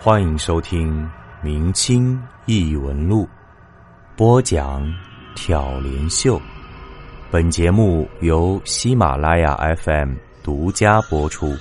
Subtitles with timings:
[0.00, 1.02] 欢迎收听
[1.42, 3.24] 《明清异闻录》，
[4.16, 4.80] 播讲
[5.34, 6.40] 挑帘秀。
[7.32, 11.52] 本节目由喜马拉雅 FM 独家播出。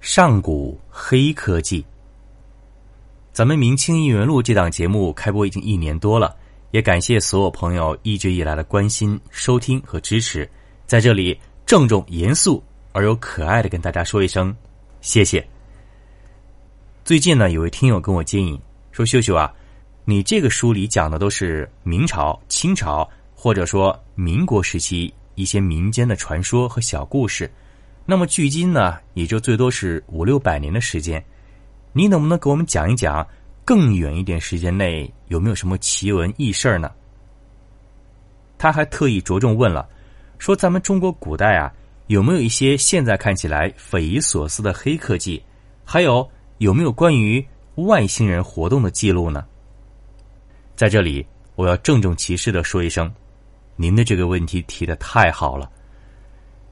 [0.00, 1.84] 上古黑科技，
[3.32, 6.36] 咱们《明清异闻录》这档节目开播已经一年多了，
[6.70, 10.48] 也感谢所有朋友一直以来的关心、收听和支持。
[10.86, 11.36] 在这里，
[11.66, 12.62] 郑重、严肃
[12.92, 14.54] 而又可爱的跟大家说一声
[15.00, 15.44] 谢谢。
[17.04, 18.58] 最近呢，有位听友跟我建议
[18.90, 19.52] 说：“秀秀啊，
[20.06, 27.50] 你这个书里讲的都是明朝、清朝，或者说民国时期一些民间的传说和小故事，
[28.06, 31.22] 那么距今呢，也就最多是五六百年的时间。
[31.92, 33.26] 你能不能给我们讲一讲
[33.66, 36.90] 更远一点时间内有没有什么奇闻异事呢？”
[38.56, 39.86] 他还特意着重问了，
[40.38, 41.70] 说：“咱们中国古代啊，
[42.06, 45.42] 有没有一些现在看起来匪夷所思的黑科技？
[45.84, 46.26] 还有？”
[46.64, 49.44] 有没有关于外星人活动的记录呢？
[50.74, 51.24] 在这里，
[51.56, 53.12] 我要郑重其事的说一声，
[53.76, 55.70] 您的这个问题提的太好了。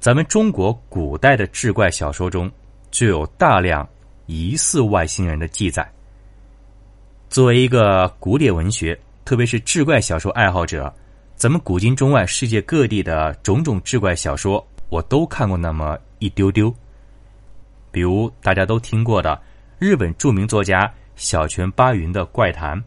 [0.00, 2.50] 咱们中国古代的志怪小说中，
[2.90, 3.86] 就有大量
[4.24, 5.86] 疑似外星人的记载。
[7.28, 10.90] 作为一个古典文学，特别是志怪小说爱好者，
[11.36, 16.74] 咱们古今中外世界各地的种种志怪小说，我都看过那么一丢丢。
[17.92, 19.38] 比如大家都听过的。
[19.78, 22.78] 日本著名作家小泉八云的《怪谈》，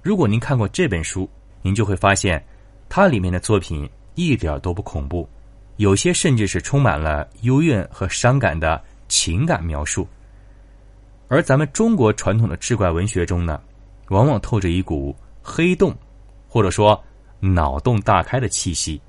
[0.00, 1.28] 如果您看过这本书，
[1.60, 2.42] 您就会发现，
[2.88, 5.28] 它里面的作品一点都不恐怖，
[5.76, 10.06] 有些甚至是充满了幽怨和伤感的情感描述。
[11.26, 13.60] 而咱们中国传统的志怪文学中呢，
[14.08, 15.92] 往往透着一股黑洞，
[16.48, 17.02] 或者说
[17.40, 19.00] 脑洞大开的气息，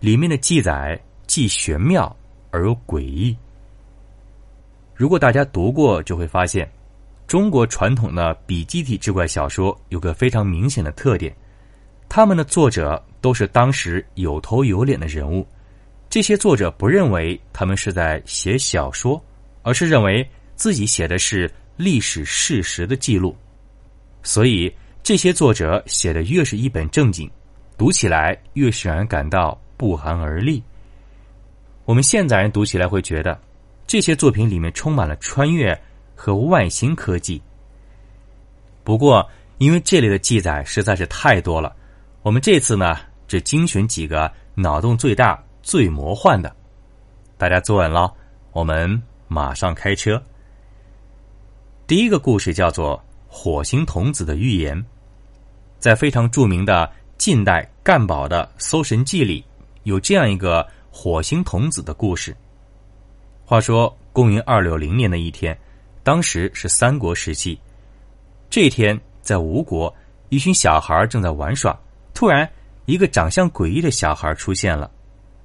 [0.00, 2.14] 里面的记载既玄妙
[2.50, 3.36] 而又诡异。
[4.96, 6.66] 如果大家读过，就会发现，
[7.26, 11.36] 中国传统的笔记体志怪小说有个非常明显的特点，
[12.08, 15.46] 他们的作者都是当时有头有脸的人物。
[16.08, 19.22] 这些作者不认为他们是在写小说，
[19.60, 23.36] 而是认为自己写的是历史事实的记录。
[24.22, 27.30] 所以，这些作者写的越是一本正经，
[27.76, 30.62] 读起来越是让人感到不寒而栗。
[31.84, 33.38] 我们现在人读起来会觉得。
[33.86, 35.78] 这些作品里面充满了穿越
[36.14, 37.40] 和外星科技。
[38.82, 41.74] 不过，因为这类的记载实在是太多了，
[42.22, 42.98] 我们这次呢
[43.28, 46.54] 只精选几个脑洞最大、最魔幻的。
[47.38, 48.12] 大家坐稳了，
[48.52, 50.22] 我们马上开车。
[51.86, 52.96] 第一个故事叫做
[53.28, 54.76] 《火星童子的预言》，
[55.78, 59.44] 在非常著名的近代干宝的《搜神记》里，
[59.84, 62.36] 有这样一个火星童子的故事。
[63.48, 65.56] 话说，公元二六零年的一天，
[66.02, 67.56] 当时是三国时期。
[68.50, 69.94] 这天，在吴国，
[70.30, 71.78] 一群小孩正在玩耍。
[72.12, 72.50] 突然，
[72.86, 74.90] 一个长相诡异的小孩出现了。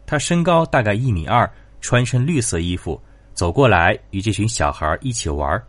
[0.07, 1.47] 他身高大概一米二，
[1.79, 2.99] 穿身绿色衣服，
[3.35, 5.63] 走过来与这群小孩一起玩。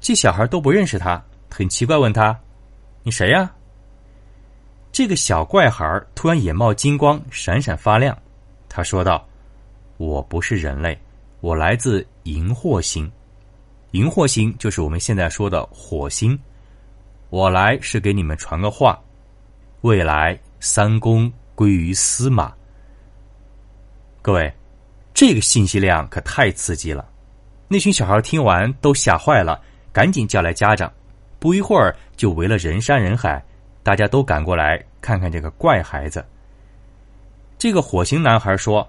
[0.00, 2.36] 这小孩都不认识他，很奇怪，问他
[3.04, 3.48] ：“你谁呀？”
[4.90, 8.18] 这个小怪孩突然眼冒金光，闪闪发亮。
[8.68, 9.24] 他说道
[9.98, 10.98] ：“我不是人类。”
[11.44, 13.12] 我来自荧惑星，
[13.90, 16.38] 荧惑星就是我们现在说的火星。
[17.28, 18.98] 我来是给你们传个话，
[19.82, 22.50] 未来三公归于司马。
[24.22, 24.50] 各位，
[25.12, 27.06] 这个信息量可太刺激了！
[27.68, 29.60] 那群小孩听完都吓坏了，
[29.92, 30.90] 赶紧叫来家长。
[31.38, 33.44] 不一会儿就围了人山人海，
[33.82, 36.24] 大家都赶过来看看这个怪孩子。
[37.58, 38.88] 这个火星男孩说：“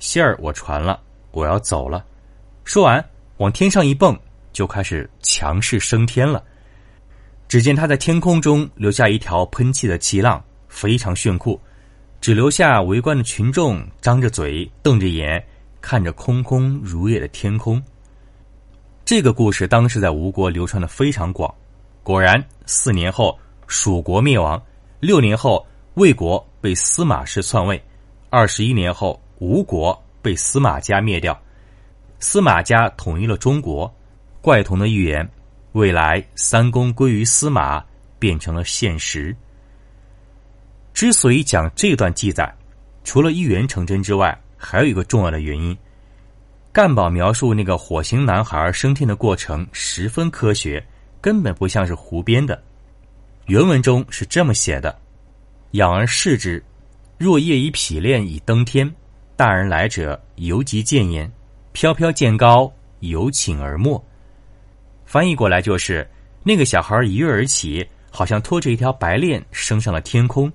[0.00, 0.98] 信儿我传了。”
[1.30, 2.04] 我要走了，
[2.64, 3.04] 说完
[3.36, 4.18] 往天上一蹦，
[4.52, 6.42] 就开始强势升天了。
[7.46, 11.60] 只见他在天空中留下一条喷气的气浪，非常炫酷，
[12.20, 15.42] 只留下围观的群众张着嘴、瞪着眼，
[15.80, 17.82] 看着空空如也的天空。
[19.04, 21.54] 这个故事当时在吴国流传的非常广。
[22.02, 24.62] 果然，四年后蜀国灭亡，
[25.00, 27.82] 六年后魏国被司马氏篡位，
[28.28, 29.98] 二十一年后吴国。
[30.28, 31.40] 被司马家灭掉，
[32.18, 33.90] 司马家统一了中国。
[34.42, 35.26] 怪童的预言，
[35.72, 37.82] 未来三公归于司马，
[38.18, 39.34] 变成了现实。
[40.92, 42.54] 之所以讲这段记载，
[43.04, 45.74] 除了预言成真之外，还有一个重要的原因。
[46.72, 50.86] 干宝描述那个火星男孩升天的过程十分科学，
[51.22, 52.62] 根本不像是胡编的。
[53.46, 54.94] 原文中是这么写的
[55.72, 56.62] ：“养而视之，
[57.16, 58.94] 若夜以匹练以登天。”
[59.38, 61.30] 大人来者，犹及见焉；
[61.70, 64.04] 飘飘见高，由请而没。
[65.06, 66.04] 翻译过来就是
[66.42, 70.52] 那个小孩一跃而起，好像拖着一条白链升上了天空。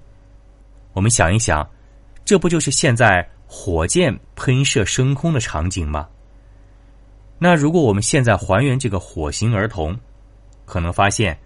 [0.91, 1.65] 我们想一想，
[2.25, 6.05] 这不就是现在火箭喷射升空的场景吗？
[7.39, 9.97] 那如果我们现在还原这个火星儿童，
[10.65, 11.39] 可能发现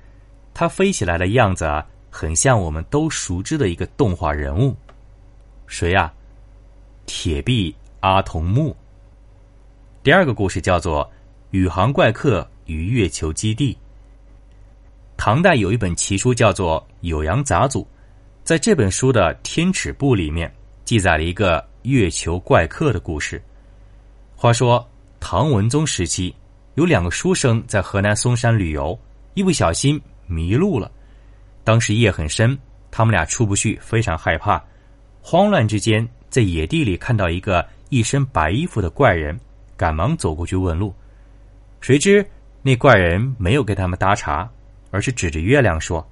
[0.56, 1.72] 他飞起来的样子
[2.10, 4.76] 很像我们都熟知的一个动画人物，
[5.68, 6.12] 谁呀？
[7.08, 8.76] 铁臂阿童木。
[10.04, 11.04] 第二个故事叫做
[11.52, 13.74] 《宇航怪客与月球基地》。
[15.16, 17.82] 唐代有一本奇书叫做《酉阳杂俎》，
[18.44, 23.42] 在这本书的天尺部里面记载了一个月球怪客的故事。
[24.36, 24.86] 话说
[25.20, 26.36] 唐文宗时期，
[26.76, 29.00] 有两个书生在河南嵩山旅游，
[29.34, 30.92] 一不小心迷路了。
[31.64, 32.58] 当时夜很深，
[32.92, 34.62] 他们俩出不去，非常害怕，
[35.22, 36.06] 慌乱之间。
[36.38, 39.40] 在野地里看到一个一身白衣服的怪人，
[39.76, 40.94] 赶忙走过去问路。
[41.82, 42.24] 谁知
[42.62, 44.48] 那怪人没有跟他们搭茬，
[44.92, 46.08] 而是指着月亮说：“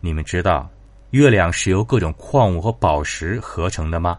[0.00, 0.70] 你们知道
[1.10, 4.16] 月亮是由各种矿物和宝石合成的吗？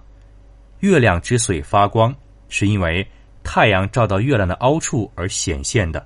[0.82, 2.14] 月亮之所以发光，
[2.50, 3.08] 是因为
[3.42, 6.06] 太阳照到月亮的凹处而显现的。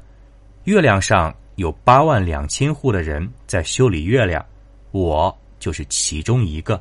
[0.66, 4.46] 月亮上有八万两千户的人在修理月亮，
[4.92, 6.80] 我就是其中一个。”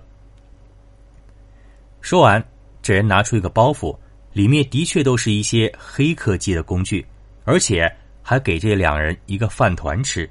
[2.02, 2.44] 说完，
[2.82, 3.96] 这人拿出一个包袱，
[4.32, 7.06] 里面的确都是一些黑科技的工具，
[7.44, 7.90] 而且
[8.22, 10.28] 还给这两人一个饭团吃。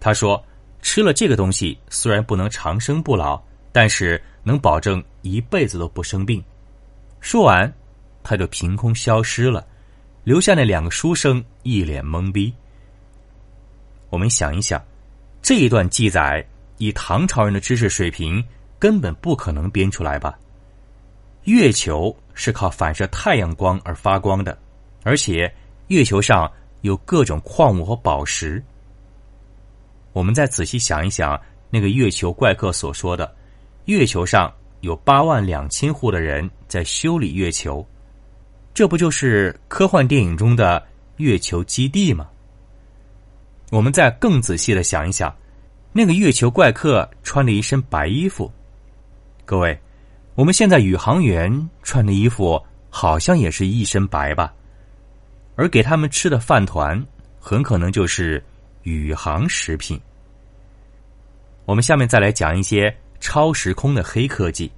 [0.00, 0.42] 他说
[0.80, 6.42] ：“吃了这个东西，虽然不能长生不老，但是能保证一辈子都不生病。”
[7.20, 7.72] 说完，
[8.24, 9.64] 他就凭空消失了，
[10.24, 12.52] 留下那两个书生一脸懵逼。
[14.08, 14.82] 我们想一想，
[15.42, 16.44] 这一段记载，
[16.78, 18.42] 以唐朝人的知识水平，
[18.78, 20.38] 根本不可能编出来吧？
[21.44, 24.56] 月球是靠反射太阳光而发光的，
[25.02, 25.52] 而且
[25.88, 26.50] 月球上
[26.82, 28.62] 有各种矿物和宝石。
[30.12, 33.34] 我们再仔细想一想，那个月球怪客所说的，
[33.86, 34.52] 月球上
[34.82, 37.84] 有八万两千户的人在修理月球，
[38.72, 40.80] 这不就是科幻电影中的
[41.16, 42.28] 月球基地吗？
[43.70, 45.34] 我们再更仔细的想一想，
[45.92, 48.48] 那个月球怪客穿着一身白衣服，
[49.44, 49.76] 各位。
[50.34, 54.50] 我们现在宇航员穿的衣服好像也是一身白吧，
[55.56, 57.00] 而给他们吃的饭团
[57.38, 58.42] 很可能就是
[58.84, 60.00] 宇航食品。
[61.66, 64.72] 我们下面再来讲一些超时空的黑科技。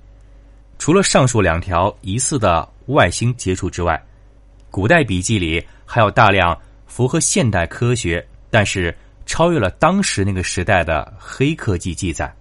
[0.77, 4.03] 除了上述两条疑似的外星接触之外，
[4.73, 8.93] 古代笔记里还有大量符合现代科学，但是
[9.25, 12.35] 超越了当时那个时代的黑科技记载，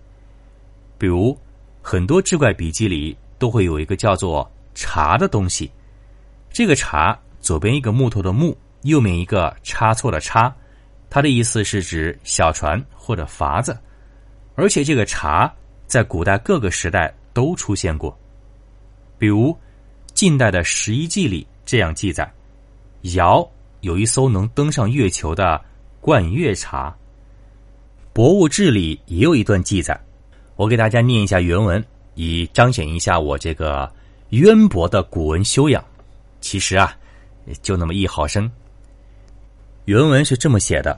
[0.98, 1.38] 比如。
[1.86, 5.70] 很多志怪笔记里都会有一个叫做“茶”的东西，
[6.50, 10.52] 这个“茶”左边一个木头的“木”，右面一个差错的“差”，
[11.12, 13.78] 它的意思是指小船或者筏子，
[14.56, 15.54] 而且这个“茶”
[15.86, 18.18] 在古代各个时代都出现过，
[19.20, 19.56] 比如
[20.14, 22.32] 近代的《十一记》里这样记载：
[23.14, 23.46] 尧
[23.82, 25.62] 有一艘能登上月球的
[26.00, 26.90] 冠月茶，
[28.14, 30.00] 《博物志》里也有一段记载。
[30.64, 31.84] 我给大家念一下原文，
[32.16, 33.92] 以彰显一下我这个
[34.30, 35.84] 渊博的古文修养。
[36.40, 36.96] 其实啊，
[37.62, 38.50] 就那么一毫升。
[39.84, 40.98] 原文是这么写的：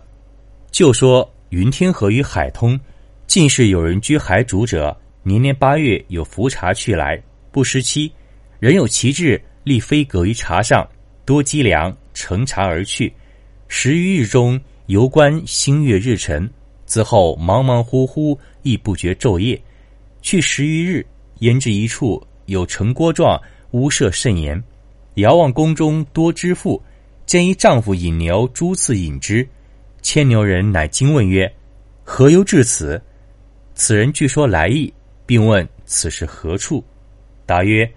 [0.69, 2.79] 就说云天河与海通，
[3.25, 7.19] 近是有人居海主者，年年八月有浮茶去来，
[7.51, 8.11] 不失期。
[8.59, 10.87] 人有其志，立飞阁于茶上，
[11.25, 13.11] 多积粮，乘茶而去。
[13.67, 16.47] 十余日中，游观星月日辰。
[16.85, 19.59] 此后忙忙乎乎，亦不觉昼夜。
[20.21, 21.05] 去十余日，
[21.39, 24.61] 焉至一处，有城郭状，屋舍甚严。
[25.15, 26.81] 遥望宫中多织妇，
[27.25, 29.47] 见一丈夫引牛诸次引之。
[30.01, 31.51] 牵牛人乃惊问曰
[32.03, 33.01] ：“何由至此？”
[33.73, 34.93] 此人据说来意，
[35.25, 36.83] 并问此是何处。
[37.45, 37.89] 答曰：“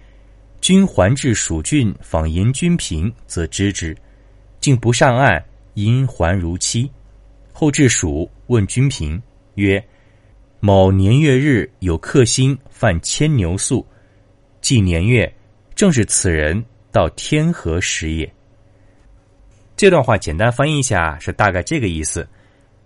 [0.61, 3.95] 君还至蜀郡，访严君平，则知之。
[4.59, 5.43] 竟不上岸，
[5.73, 6.89] 因还如期。
[7.59, 9.21] 后至蜀。”问君平
[9.55, 9.85] 曰
[10.61, 13.85] ：“某年月日有客星犯牵牛宿，
[14.61, 15.29] 即年月，
[15.75, 18.33] 正是此人到天河时也。”
[19.75, 22.25] 这段话简单翻译一下是大概这个意思：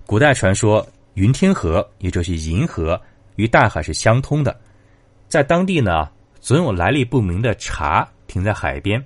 [0.07, 2.99] 古代传说云天河，也就是银河，
[3.35, 4.59] 与大海是相通的，
[5.29, 6.09] 在当地呢，
[6.41, 9.01] 总有来历不明的茶停在海边，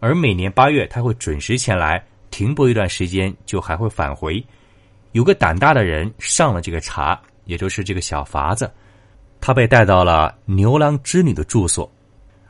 [0.00, 4.44] 而每年八月，他会准时前来停泊一段时间，就还会返回。
[5.12, 8.70] 有个胆大的人上了这个茶，也就是这个小筏子，
[9.40, 11.90] 他被带到了牛郎织女的住所，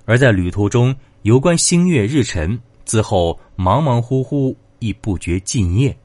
[0.04, 5.96] 而在旅途中游观星月日辰，之后忙忙乎乎亦不觉尽夜。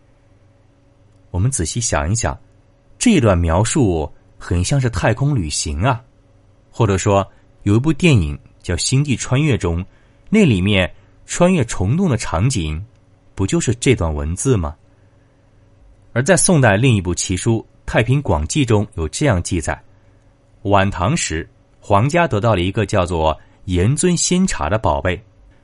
[1.31, 2.37] 我们仔细想一想，
[2.99, 6.01] 这一段描述很像是太空旅行啊，
[6.69, 7.27] 或者说
[7.63, 9.83] 有一部电影叫《星际穿越》中，
[10.29, 10.93] 那里面
[11.25, 12.83] 穿越虫洞的场景，
[13.33, 14.75] 不就是这段文字吗？
[16.13, 19.81] 而在宋代另一部奇书《太平广记》中有这样记载：
[20.61, 21.49] 晚唐时，
[21.81, 25.19] 皇家得到了一个叫做严尊仙茶的宝贝，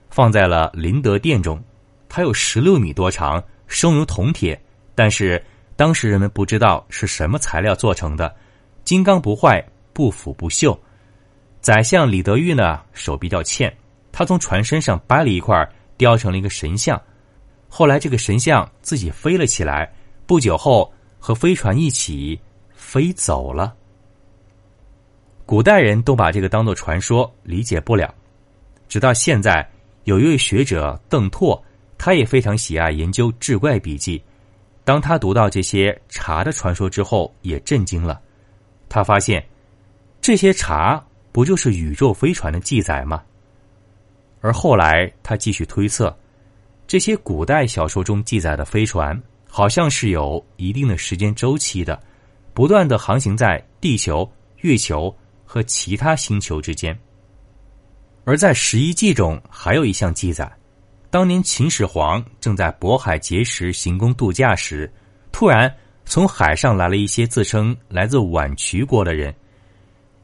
[0.10, 1.62] 放在了麟德殿中。
[2.10, 4.60] 它有十六米多长，生如铜铁，
[4.96, 5.42] 但是
[5.76, 8.36] 当时人们不知道是什么材料做成的，
[8.84, 9.64] 金刚不坏，
[9.94, 10.76] 不腐不锈。
[11.62, 13.72] 宰相李德裕呢，手比较欠，
[14.12, 15.56] 他从船身上掰了一块，
[15.96, 17.00] 雕成了一个神像。
[17.68, 19.94] 后来这个神像自己飞了起来。
[20.30, 22.40] 不久后，和飞船一起
[22.72, 23.76] 飞走了。
[25.44, 28.14] 古代人都把这个当做传说，理解不了。
[28.88, 29.68] 直到现在，
[30.04, 31.60] 有一位学者邓拓，
[31.98, 34.24] 他也非常喜爱研究志怪笔记。
[34.84, 38.22] 当他读到这些茶的传说之后，也震惊了。
[38.88, 39.44] 他发现，
[40.22, 43.24] 这些茶不就是宇宙飞船的记载吗？
[44.42, 46.16] 而后来，他继续推测，
[46.86, 49.20] 这些古代小说中记载的飞船。
[49.52, 52.00] 好像是有一定的时间周期的，
[52.54, 55.14] 不断的航行在地球、月球
[55.44, 56.98] 和其他星球之间。
[58.26, 60.50] 而在《十一记》中还有一项记载：
[61.10, 64.92] 当年秦始皇正在渤海碣石行宫度假时，
[65.32, 65.74] 突然
[66.06, 69.34] 从海上来了一些自称来自宛渠国的人。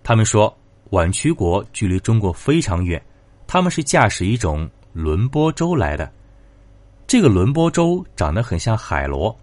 [0.03, 0.55] 他们说，
[0.91, 3.01] 宛渠国距离中国非常远，
[3.47, 6.11] 他们是驾驶一种轮波舟来的。
[7.07, 9.37] 这个轮波舟长得很像海螺，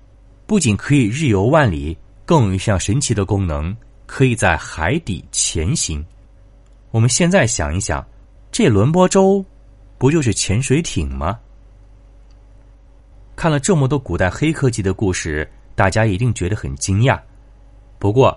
[0.47, 6.04] 不仅可以日游万里，更有一项神奇的功能，可以在海底潜行。
[6.90, 8.04] 我们现在想一想，
[8.50, 9.45] 这轮波舟
[9.97, 11.38] 不就是潜水艇吗？
[13.37, 17.19] 看了这么多古代黑科技的故事，大家一定觉得很惊讶。
[18.00, 18.37] 不过，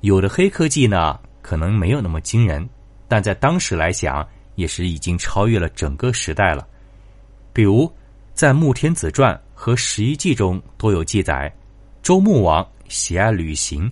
[0.00, 2.66] 有的黑科技呢，可能没有那么惊人，
[3.06, 6.66] 但在当时来讲，也是已经超越了整个时代了。
[7.52, 7.92] 比如。
[8.42, 11.48] 在《穆天子传》和《十一记》中都有记载，
[12.02, 13.88] 周穆王喜爱旅行，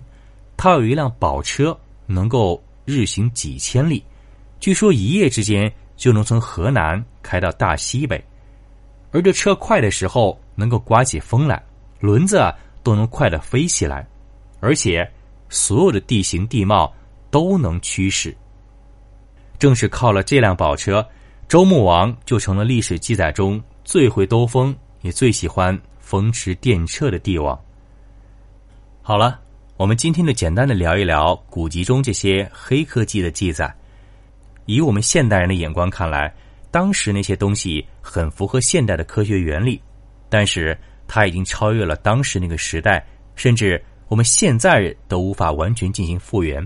[0.57, 1.73] 他有一辆宝车，
[2.05, 4.03] 能够日行几千里，
[4.59, 8.21] 据说一夜之间就能从河南开到大西北。
[9.13, 11.63] 而这车快的时候，能够刮起风来，
[12.01, 12.53] 轮子
[12.83, 14.05] 都能快的飞起来，
[14.59, 15.09] 而且
[15.47, 16.93] 所有的地形地貌
[17.29, 18.35] 都能驱使。
[19.57, 21.07] 正是靠了这辆宝车，
[21.47, 23.57] 周穆王就成了历史记载中。
[23.91, 27.59] 最会兜风，也最喜欢风驰电掣的帝王。
[29.01, 29.37] 好了，
[29.75, 33.69] 我们今天就简单的聊一聊古籍中这些黑科技的记载。
[34.65, 36.33] 以我们现代人的眼光看来，
[36.71, 39.81] 当时那些东西很符合现代的科学原理，
[40.29, 43.05] 但是它已经超越了当时那个时代，
[43.35, 46.65] 甚至我们现在都无法完全进行复原。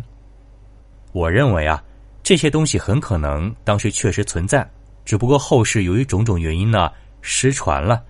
[1.12, 1.84] 我认为啊，
[2.22, 4.64] 这些东西很可能当时确实存在，
[5.04, 6.92] 只不过后世由于种种原因呢。
[7.28, 8.04] 失传了，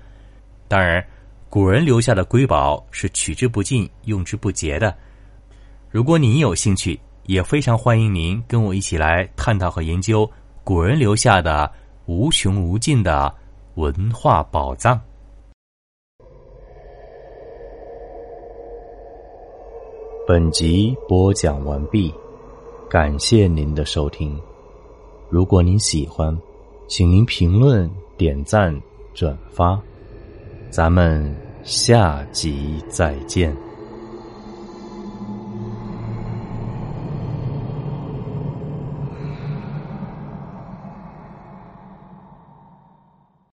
[0.67, 1.01] 当然，
[1.49, 4.93] 古人留下的瑰宝是取之不尽、用之不竭的。
[5.89, 10.29] 如果您有兴趣，也非常欢迎您跟我一起来探讨和研究
[10.65, 11.71] 古人留下的
[12.07, 13.33] 无穷无尽的
[13.75, 14.99] 文化宝藏。
[20.27, 22.13] 本集播讲完毕，
[22.89, 24.37] 感谢您的收听。
[25.29, 26.37] 如果您喜欢，
[26.89, 28.77] 请您评论、点赞。
[29.15, 29.81] 转发，
[30.69, 33.55] 咱们下集再见。